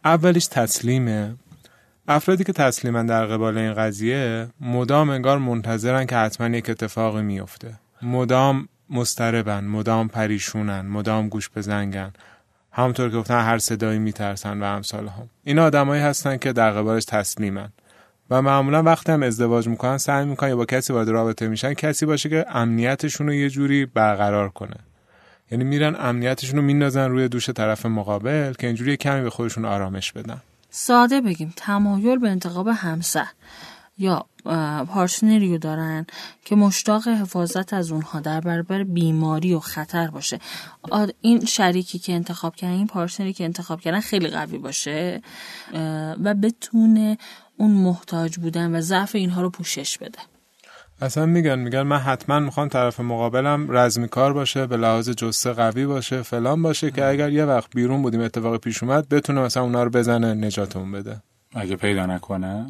[0.05, 1.35] اولیش تسلیمه.
[2.09, 7.75] افرادی که تسلیمن در قبال این قضیه مدام انگار منتظرن که حتما یک اتفاقی میفته.
[8.03, 12.13] مدام مستربن مدام پریشونن مدام گوش بزنگن
[12.73, 17.05] همونطور که گفتن هر صدایی میترسن و امثال هم این آدمایی هستن که در قبالش
[17.05, 17.69] تسلیمن
[18.31, 22.07] و معمولا وقتی هم ازدواج می‌کنن سعی می‌کنن یا با کسی وارد رابطه میشن کسی
[22.07, 24.77] باشه که امنیتشون رو یه جوری برقرار کنه.
[25.51, 30.13] یعنی میرن امنیتشون رو میندازن روی دوش طرف مقابل که اینجوری کمی به خودشون آرامش
[30.13, 30.41] بدن.
[30.71, 33.27] ساده بگیم تمایل به انتخاب همسر.
[33.99, 34.27] یا
[34.89, 36.07] پارتنری رو دارن
[36.45, 40.39] که مشتاق حفاظت از اونها در برابر بیماری و خطر باشه.
[41.21, 45.23] این شریکی که انتخاب کردن این پارتنری که انتخاب کردن خیلی قوی باشه
[46.25, 47.19] و بتونه
[47.57, 50.19] اون محتاج بودن و ضعف اینها رو پوشش بده.
[51.01, 55.87] اصلا میگن میگن من حتما می‌خوام طرف مقابلم رزمی کار باشه به لحاظ جسه قوی
[55.87, 59.85] باشه فلان باشه که اگر یه وقت بیرون بودیم اتفاق پیش اومد بتونه مثلا اونا
[59.85, 61.23] رو بزنه نجاتمون بده.
[61.55, 62.67] اگه پیدا نکنه؟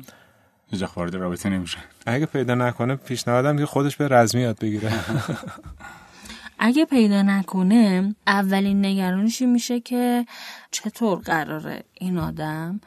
[0.70, 1.78] هیچ وارد رابطه نمیشه.
[2.06, 4.92] اگه پیدا نکنه پیشنهادم که خودش به رزمی یاد بگیره.
[6.58, 10.26] اگه پیدا نکنه اولین نگرانش میشه که
[10.70, 12.80] چطور قراره این آدم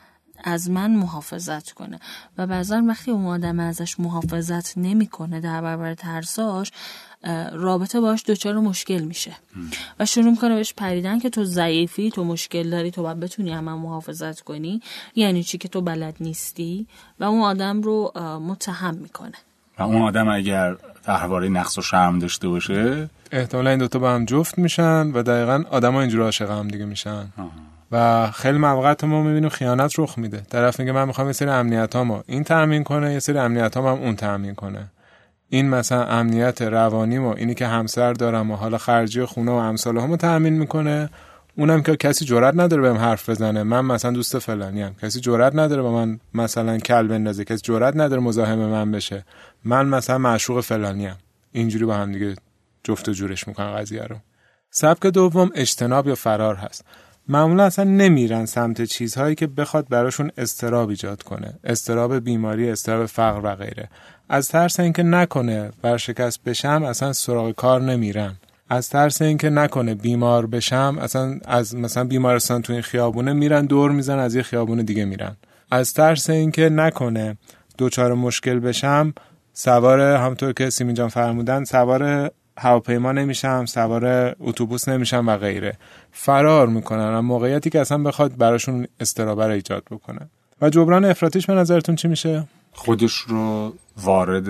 [0.43, 1.99] از من محافظت کنه؟
[2.37, 6.71] و بعضا وقتی اون آدم ازش محافظت نمی‌کنه در برابر ترساش
[7.53, 9.32] رابطه باش دچار مشکل میشه.
[9.99, 13.73] و شروع می‌کنه بهش پریدن که تو ضعیفی تو مشکل داری تو باید بتونی همه
[13.73, 14.82] محافظت کنی.
[15.15, 16.88] یعنی چی؟ که تو بلد نیستی.
[17.19, 18.12] و اون آدم رو
[18.47, 19.36] متهم می‌کنه.
[19.79, 24.25] و اون آدم اگر تحواری نقص و شرم داشته باشه؟ احتمالا این دوتا با هم
[24.25, 27.27] جفت میشن و دقیقا آدم ها اینجور عاشق هم دیگه میشن.
[27.91, 30.41] و خیلی موقعات ما می‌بینیم خیانت رخ میده.
[30.41, 33.86] طرف میگه من می‌خوام یه سری امنیت ما این تامین کنه یه سری امنیت هم
[33.86, 34.88] اون تامین کنه.
[35.49, 39.97] این مثلا امنیت روانی ما اینی که همسر دارم و حالا خرجی خونه و امثال
[39.97, 41.09] همو تامین می‌کنه
[41.57, 43.63] اونم که کسی جرئت نداره بهم حرف بزنه.
[43.63, 47.43] من مثلا دوست فلانی هم کسی جرئت نداره با من مثلا کل بندازه.
[47.43, 49.25] کسی جرئت نداره مزاحم من بشه.
[49.63, 51.17] من مثلا معشوق فلانی هم
[51.51, 52.35] اینجوری با هم دیگه
[52.83, 54.15] جفت و جورش می‌کنن قضیه رو.
[54.71, 56.85] سبک دوم اجتناب یا فرار هست.
[57.27, 61.53] معمولا اصلا نمیرن سمت چیزهایی که بخواد براشون استراب ایجاد کنه.
[61.63, 63.89] استراب بیماری استراب فقر و غیره.
[64.29, 68.35] از ترس اینکه نکنه ورشکست بشم اصلا سراغ کار نمیرن
[68.69, 73.91] از ترس اینکه نکنه بیمار بشم اصلا از مثلا بیمارستان تو این خیابونه میرن دور
[73.91, 75.37] میزن از یه خیابون دیگه میرن.
[75.71, 77.37] از ترس اینکه نکنه
[77.77, 79.13] دوچار مشکل بشم
[79.53, 85.77] سوار همطور که سیمین جان فرمودن سوار هواپیما نمیشم سوار اتوبوس نمیشم و غیره.
[86.11, 90.29] فرار می‌کنن و موقعیتی که اصلا بخواد براشون استرابر ایجاد بکنه.
[90.61, 94.47] و جبران افراتیش به نظرتون چی میشه؟ خودش رو وارد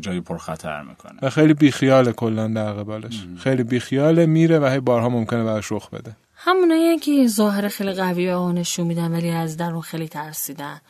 [0.00, 1.18] جای پرخطر می‌کنه.
[1.22, 3.26] و خیلی بیخیاله کلا در قبالش.
[3.38, 6.16] خیلی بیخیاله میره و هی بارها ممکنه براش رخ بده.
[6.34, 10.80] همونایی که ظاهر خیلی قوی به نشون میدن ولی از درون خیلی ترسیدن.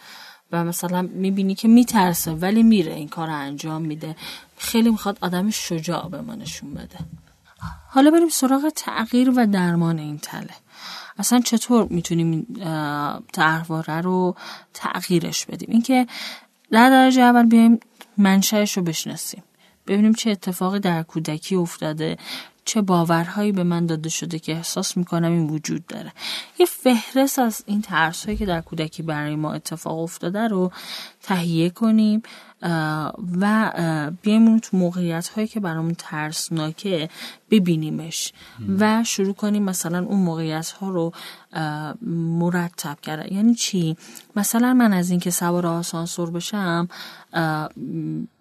[0.53, 4.17] و مثلا می‌بینی که میترسه ولی میره این کار انجام میده.
[4.57, 6.99] خیلی می‌خواد آدم شجاع به ما نشون بده.
[7.89, 10.55] حالا بریم سراغ تغییر و درمان این تله.
[11.19, 12.47] اصلا چطور می‌تونیم
[13.33, 14.37] تحواره رو
[14.75, 16.07] تغییرش بدیم؟ اینکه
[16.77, 17.81] در درجه اول بیایم
[18.19, 19.43] منشأش رو بشناسیم.
[19.87, 22.17] ببینیم چه اتفاقی در کودکی افتاده
[22.65, 26.13] چه باورهایی به من داده شده که احساس می‌کنم این وجود داره.
[26.59, 30.73] یه فهرست از این ترس هایی که در کودکی برای ما اتفاق افتاده رو
[31.23, 32.23] تهیه کنیم.
[33.41, 33.73] و
[34.23, 37.09] بیایم اون تو موقعیت هایی که برامون ترسناکه
[37.51, 38.33] ببینیمش.
[38.79, 41.13] و شروع کنیم مثلا اون موقعیت ها رو
[42.39, 43.35] مرتب کردن.
[43.35, 43.97] یعنی چی؟
[44.37, 46.89] مثلا من از اینکه سوار آسانسور بشم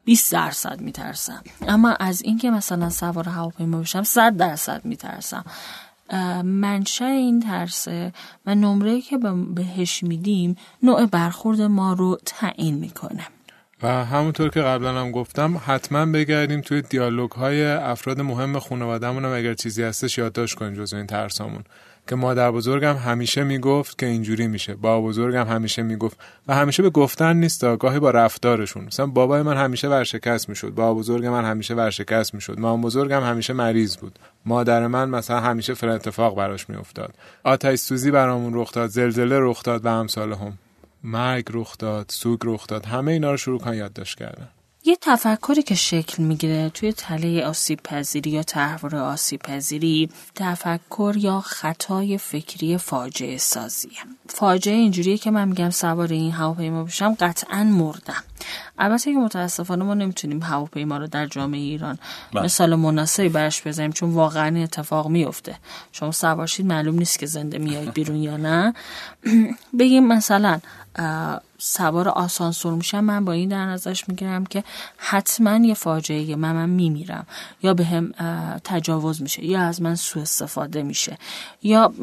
[0.05, 1.43] 20 درصد میترسم.
[1.67, 5.45] اما از اینکه مثلا سوار هواپیما بشم 100 درصد میترسم.
[6.43, 8.13] منشه این ترسه
[8.45, 9.17] و نمره که
[9.55, 13.27] بهش میدیم نوع برخورد ما رو تعیین می‌کنه.
[13.85, 19.53] و همونطور که قبلا هم گفتم حتما بگردیم توی دیالوگ های افراد مهم خانوادهمون اگر
[19.53, 21.63] چیزی هستش یادداشت کنیم جزو این ترسامون.
[22.07, 24.75] که مادر بزرگم همیشه می‌گفت که اینجوری میشه.
[24.75, 26.17] با بزرگم همیشه می‌گفت
[26.47, 28.83] و همیشه به گفتن نیست گاهی با رفتارشون.
[28.83, 30.69] مثلا بابای من همیشه ورشکست می‌شد.
[30.69, 32.59] با بزرگ من همیشه ورشکست می‌شد.
[32.59, 34.19] مام بزرگم همیشه مریض بود.
[34.45, 37.13] مادر من مثلا همیشه فلان اتفاق براش میافتاد.
[37.43, 40.57] آتش سوزی برامون رخ داد زلزله رخ داد و امثال هم.
[41.05, 44.49] مرگ رخ داد سوگ رخ داد همه اینا رو شروع کن یادداشت کردن.
[44.87, 51.41] یه تفکری که شکل می‌گیره توی تله آسیب پذیری یا تحور آسیب پذیری تفکر یا
[51.41, 58.23] خطای فکری فاجعه سازیه فاجعه اینجوریه که من میگم سوار این هواپیما بشم قطعا مردم.
[58.79, 61.99] البته که متاسفانه ما نمی‌تونیم هواپیما رو در جامعه ایران
[62.33, 62.43] بله.
[62.43, 65.55] مثال مناسبی برش بزنیم چون واقعا اتفاق میفته
[65.91, 68.73] شما سوارشید معلوم نیست که زنده میایید بیرون یا نه.
[69.79, 70.59] بگیم مثلا
[71.57, 74.63] سوار آسانسور میشم من با این در نظرش می‌گیرم که
[74.97, 77.27] حتما یه فاجعه من من میمیرم.
[77.63, 78.11] یا به هم
[78.63, 81.17] تجاوز میشه یا از من سوء استفاده میشه.
[81.63, 81.93] یا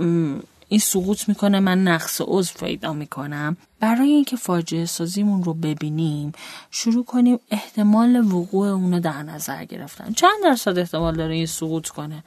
[0.68, 3.56] این سقوط می‌کنه من نقص عضو پیدا می‌کنم.
[3.80, 6.32] برای اینکه فاجعه سازیمون رو ببینیم
[6.70, 10.12] شروع کنیم احتمال وقوع اونو در نظر گرفتن.
[10.12, 12.24] چند درصد احتمال داره این سقوط کنه؟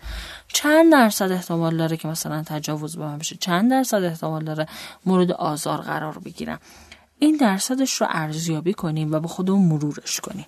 [0.47, 4.67] چند درصد احتمال داره که مثلا تجاوز به من بشه؟ چند درصد احتمال داره
[5.05, 6.59] مورد آزار قرار بگیرم؟
[7.19, 10.45] این درصدش رو ارزیابی کنیم و به خودمون مرورش کنیم.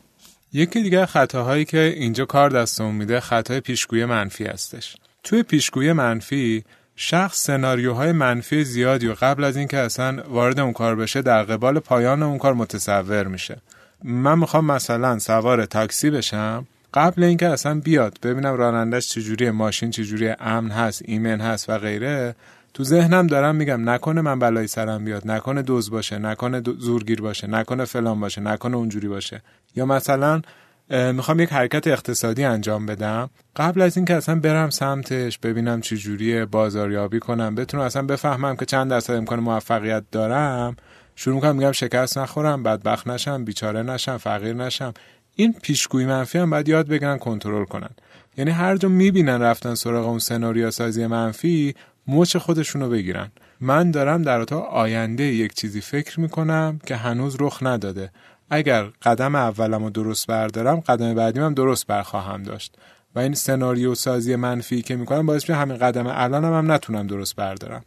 [0.54, 4.98] یکی دیگه خطاهایی که اینجا کار دستمون میده خطای پیشگویی منفی هستش.
[5.24, 6.64] توی پیشگویی منفی
[6.96, 11.80] شخص سناریوهای منفی زیادی و قبل از اینکه اصلا وارد اون کار بشه در قبال
[11.80, 13.58] پایان اون کار متصور میشه.
[14.04, 20.30] من می‌خوام مثلا سوار تاکسی بشم قبل اینکه اصلا بیاد ببینم رانندش چجوری ماشین چجوری
[20.40, 22.36] امن هست ایمن هست و غیره
[22.74, 27.48] تو ذهنم دارم میگم نکنه من بلایی سرم بیاد نکنه دوز باشه نکنه زورگیر باشه
[27.48, 29.42] نکنه فلان باشه نکنه اونجوری باشه.
[29.76, 30.42] یا مثلا
[30.90, 33.30] می‌خوام یک حرکت اقتصادی انجام بدم.
[33.56, 38.66] قبل از اینکه اصلا برم سمتش ببینم چه جوریه بازاریابی کنم بتونم اصلا بفهمم که
[38.66, 40.76] چند درصد امکان موفقیت دارم
[41.16, 44.94] شروع می‌کنم میگم شکست نخورم بدبخت نشم بیچاره نشم فقیر نشم.
[45.36, 47.90] این پیشگویی منفی هم باید یاد بگیرن کنترل کنن.
[48.38, 51.76] یعنی هر جا می‌بینن رفتن سراغ اون سناریو سازی منفی
[52.08, 53.32] مچ خودشونو بگیرن.
[53.62, 58.12] من دارم در اتاق آینده یک چیزی فکر می‌کنم که هنوز رخ نداده.
[58.50, 62.76] اگر قدم اولم رو درست بردارم قدم بعدیم هم درست برخواهم داشت.
[63.16, 67.36] و این سناریو سازی منفی که می‌کنم باعث میشه همین قدم الانم هم نتونم درست
[67.36, 67.86] بردارم.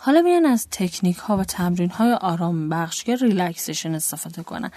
[0.00, 4.70] حالا بیان از تکنیک ها و تمرین های آرام بخش که relaxation استفاده کنن.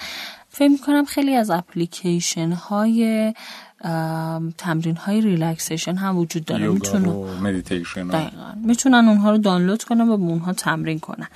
[0.49, 3.33] فکر می‌کنم خیلی از اپلیکیشن های
[4.57, 6.67] تمرین های relaxation هم وجود داره.
[6.67, 7.31] می‌تونن
[8.63, 11.27] می‌تونن اونها رو دانلود کنن و اونها تمرین کنن.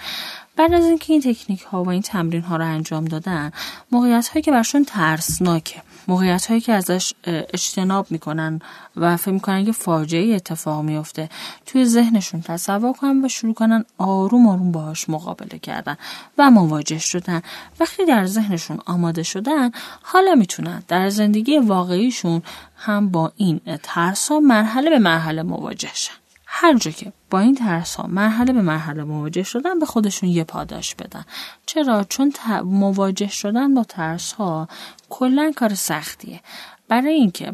[0.56, 3.52] بعد از اینکه این تکنیک ها و این تمرین ها رو انجام دادن
[3.92, 5.82] موقعیت هایی که برشون ترسناکه.
[6.08, 8.60] موقعیت هایی که ازش اجتناب می‌کنن
[8.96, 11.30] و فکر می‌کنن که فاجعه اتفاق میفته
[11.66, 15.98] توی ذهنشون تصور کنن و شروع کنن آروم آروم باهاش مقابله کردن
[16.38, 17.42] و مواجه شدن.
[17.80, 22.42] وقتی در ذهنشون آماده شدن حالا می‌تونن در زندگی واقعیشون
[22.78, 26.14] هم با این ترس ها مرحله به مرحله مواجه شن.
[26.58, 30.44] هر جا که با این ترس ها مرحله به مرحله مواجه شدن به خودشون یه
[30.44, 31.26] پاداش بدن.
[31.66, 34.68] چرا؟ چون مواجه شدن با ترس ها
[35.10, 36.40] کلا کار سختیه.
[36.88, 37.54] برای اینکه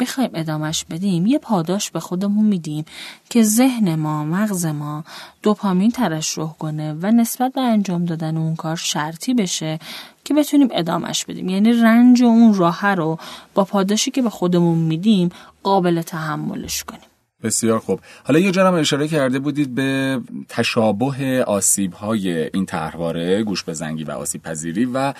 [0.00, 2.84] بخوایم ادامش بدیم یه پاداش به خودمون میدیم
[3.30, 5.04] که ذهن ما مغز ما
[5.42, 9.78] دوپامین ترشح کنه و نسبت به انجام دادن اون کار شرطی بشه
[10.24, 11.48] که بتونیم ادامش بدیم.
[11.48, 13.18] یعنی رنج اون راه رو
[13.54, 15.28] با پاداشی که به خودمون میدیم
[15.62, 17.08] قابل تحملش کنیم.
[17.42, 18.00] بسیار خوب.
[18.24, 24.10] حالا یه جرم اشاره کرده بودید به تشابه آسیب های این طرحواره گوش بزنگی و
[24.10, 25.14] آسیب پذیری و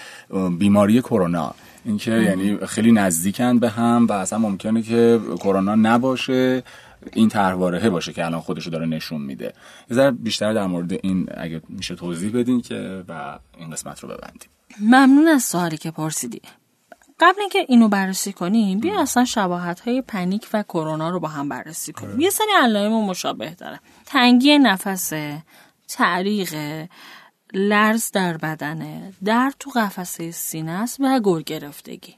[0.59, 1.55] بیماری کرونا.
[1.85, 6.63] اینکه یعنی خیلی نزدیکن به هم و اصلا ممکنه که کرونا نباشه
[7.13, 9.53] این طرحواره باشه که الان خودشو داره نشون میده.
[9.91, 14.09] یه ذره بیشتر در مورد این اگه میشه توضیح بدین که و این قسمت رو
[14.09, 14.49] ببندیم.
[14.81, 16.41] ممنون از سوالی که پرسیدی.
[17.21, 21.49] قبل اینکه اینو بررسی کنیم بیا اصلا شباهت های پنیک و کرونا رو با هم
[21.49, 22.11] بررسی کنیم.
[22.11, 22.23] آره.
[22.23, 23.81] یه سری علائم مشابه داره.
[24.07, 25.13] تنگی نفس
[25.89, 26.55] تعریق
[27.53, 32.18] لرز در بدنه در تو قفسه سینه است و گر گرفتگی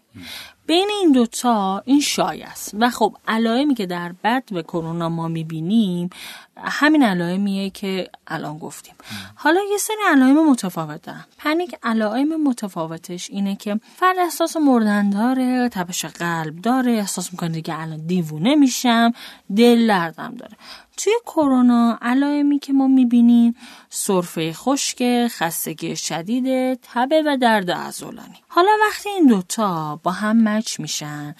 [0.67, 2.71] بین این دوتا این شای است.
[2.79, 6.11] و خب علائمی که در بد و کرونا ما می‌بینیم
[6.57, 8.95] همین علائمیه که الان گفتیم.
[9.35, 15.69] حالا یه سری علائم متفاوت دارن پنیک علائم متفاوتش اینه که فرد احساس مردن داره
[15.69, 19.13] تپش قلب داره احساس می‌کنه دیگه الان دیوونه میشم
[19.57, 20.57] دل لردم داره.
[20.97, 23.57] توی کرونا علائمی که ما می‌بینیم
[23.91, 28.43] سرفه خشک خستگی شدید تبه و درد عضلانی.
[28.49, 31.35] حالا وقتی این دوتا با هم مچ میشن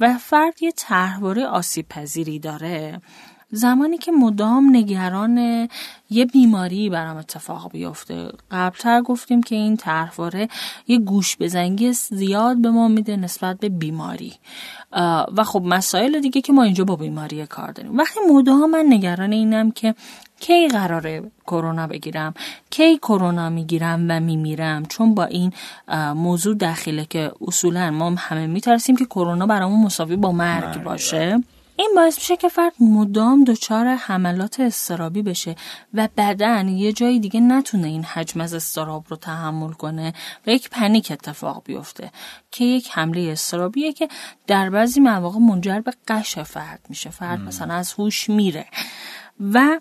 [0.00, 3.00] و فرد یه طرحواره آسیب پذیری داره.
[3.52, 5.68] زمانی که مدام نگران
[6.10, 8.32] یه بیماری برام اتفاق بیفته.
[8.50, 10.48] قبلتر گفتیم که این طرحواره
[10.86, 14.34] یه گوش بزنگی زیاد به ما میده نسبت به بیماری.
[15.36, 17.98] و خب مسائل دیگه که ما اینجا با بیماری کار داریم.
[17.98, 19.94] وقتی مدام من نگران اینم که
[20.40, 22.34] کی قراره کرونا بگیرم؟
[22.70, 25.52] کی کرونا می‌گیرم و میمیرم؟ چون با این
[26.14, 30.82] موضوع داخله که اصولا ما همه میترسیم که کرونا برامون مساوی با مرگ.
[30.82, 31.42] باشه.
[31.76, 35.56] این باعث میشه که فرد مدام دچار حملات استرابی بشه
[35.94, 40.12] و بدن یه جایی دیگه نتونه این حجم از استراب رو تحمل کنه
[40.46, 42.10] و یک پنیک اتفاق بیفته
[42.50, 44.08] که یک حمله استرابیه که
[44.46, 47.10] در بعضی مواقع منجر به قش فرد میشه.
[47.10, 48.66] فرد مثلا از هوش میره
[49.52, 49.80] و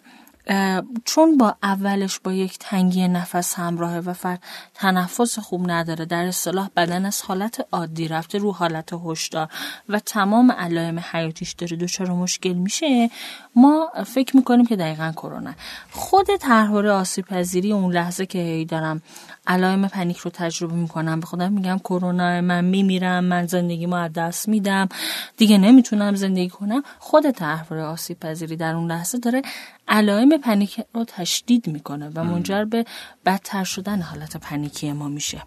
[1.05, 4.43] چون با اولش با یک تنگی نفس همراهه و فرد
[4.73, 9.47] تنفس خوب نداره در اصطلاح بدن از حالت عادی رفته رو حالت هشدار
[9.89, 13.10] و تمام علائم حیاتیش داره دچار مشکل میشه
[13.56, 15.54] ما فکر می‌کنیم که دقیقا کرونا.
[15.91, 19.02] خود طرحواره آسیب پذیری اون لحظه که هی دارم
[19.50, 21.19] علائم پنیک رو تجربه می‌کنم.
[21.19, 24.89] به خودم میگم کرونا من میمیرم من زندگی ما از دست میدم.
[25.37, 26.83] دیگه نمی‌تونم زندگی کنم.
[27.00, 29.41] خود طرحواره آسیب پذیری در اون لحظه داره
[29.87, 32.85] علائم پنیک رو تشدید می‌کنه و منجر به
[33.25, 35.41] بدتر شدن حالت پنیکی ما میشه.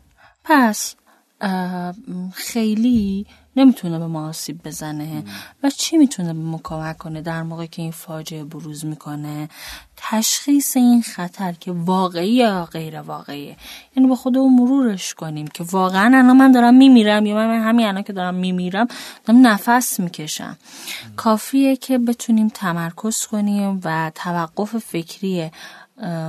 [0.45, 0.95] پس
[2.35, 3.27] خیلی
[3.57, 5.25] نمی‌تونه به ما آسیب بزنه
[5.63, 9.49] و چی می‌تونه به ما کمک کنه در موقع که این فاجعه بروز می‌کنه؟
[9.97, 13.57] تشخیص این خطر که واقعی یا غیر واقعیه
[13.97, 18.03] یعنی با خودمون مرورش کنیم که واقعا الان من دارم میمیرم یا من همین الان
[18.03, 18.87] که دارم میمیرم
[19.25, 20.57] دارم نفس می‌کشم.
[21.17, 25.51] کافیه که بتونیم تمرکز کنیم و توقف فکری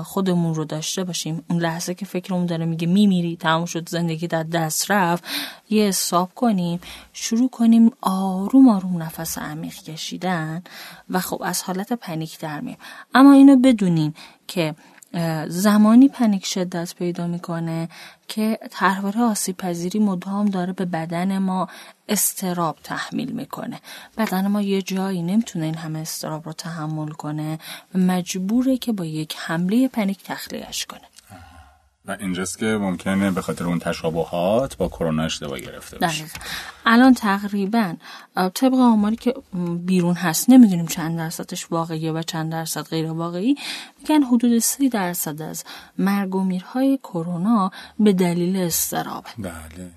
[0.03, 1.43] خودمون رو داشته باشیم.
[1.49, 5.23] اون لحظه که فکرمون داره میگه میمیری تمام شد زندگی در دست رفت
[5.69, 6.79] یه حساب کنیم
[7.13, 10.63] شروع کنیم آروم آروم نفس عمیق کشیدن
[11.09, 12.77] و خب از حالت پنیک در میم
[13.13, 14.13] اما اینو بدونین
[14.47, 14.75] که
[15.47, 17.89] زمانی پنیک شدت پیدا می‌کنه
[18.27, 21.67] که تحواره آسیب پذیری مدام داره به بدن ما
[22.09, 23.79] استراب تحمیل می‌کنه.
[24.17, 27.59] بدن ما یه جایی نمی‌تونه این همه استراب رو تحمل کنه.
[27.95, 31.01] و مجبوره که با یک حمله پنیک تخلیهش کنه.
[32.05, 36.25] و اینجاست که ممکنه به خاطر اون تشابهات با کرونا اشتباه گرفته باشه.
[36.85, 37.95] الان تقریبا
[38.35, 39.33] طبق آماری که
[39.85, 43.55] بیرون هست نمی‌دونیم چند درصدش واقعیه و چند درصد غیر واقعی
[43.99, 45.63] میگن حدود سی درصد از
[45.97, 49.29] مرگ و میرهای کرونا به دلیل استرابه.
[49.37, 49.91] بله.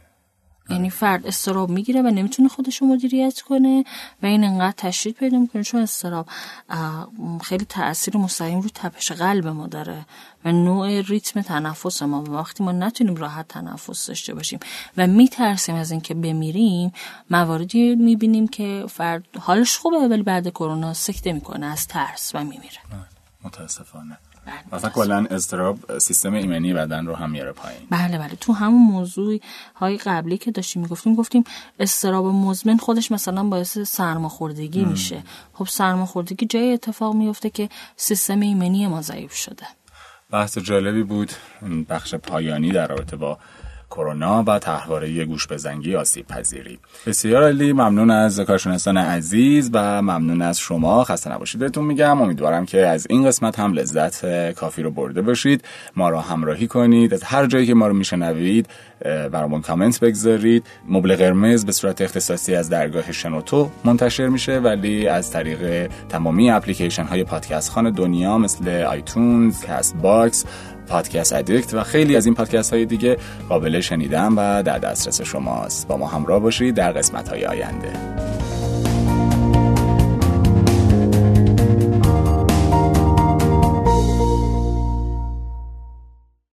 [0.70, 3.84] یعنی فرد استراب می‌گیره و نمی‌تونه خودش رو مدیریت کنه
[4.22, 6.26] و این انقدر تشدید پیدا می‌کنه چون استراب
[7.42, 10.06] خیلی تاثیر مستقیم رو تپش قلب ما داره
[10.44, 12.22] و نوع ریتم تنفس ما.
[12.22, 14.58] و وقتی ما نتونیم راحت تنفس داشته باشیم
[14.96, 16.92] و میترسیم از اینکه بمیریم
[17.30, 22.80] مواردی می‌بینیم که فرد حالش خوبه ولی بعد کرونا سکته می‌کنه از ترس و میمیره.
[23.44, 24.18] متاسفانه.
[24.72, 27.80] مثلا کلا استراب سیستم ایمنی بدن رو هم میاره پایین.
[27.90, 28.36] بله بله.
[28.40, 29.40] تو همون موضوع
[29.76, 31.44] های قبلی که داشتیم می‌گفتیم گفتیم
[31.80, 35.22] استراب مزمن خودش مثلا باعث سرماخوردگی میشه.
[35.52, 39.66] خب سرماخوردگی جای اتفاق میفته که سیستم ایمنی ما ضعیف شده.
[40.30, 41.32] بحث جالبی بود
[41.88, 43.38] بخش پایانی در رابطه با
[43.90, 46.78] کرونا و تحواره گوش بزنگی آسیب پذیری.
[47.06, 51.04] بسیار علی ممنون از کارشناسان عزیز و ممنون از شما.
[51.04, 52.20] خسته نباشید بهتون میگم.
[52.20, 55.64] امیدوارم که از این قسمت هم لذت کافی رو برده باشید.
[55.96, 57.14] ما را همراهی کنید.
[57.14, 58.68] از هر جایی که ما رو میشنوید
[59.32, 60.66] برامون کامنت بگذارید.
[60.88, 67.04] مبل قرمز به صورت اختصاصی از درگاه شنوتو منتشر میشه ولی از طریق تمامی اپلیکیشن
[67.04, 70.44] های پادکست خوان دنیا مثل iTunes، Castbox
[70.88, 73.16] Podcast Addict و خیلی از این پادکست های دیگه
[73.48, 75.88] قابل شنیدن و در دسترس شماست.
[75.88, 77.92] با ما همراه باشید در قسمت های آینده.